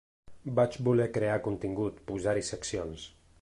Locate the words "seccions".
2.49-3.07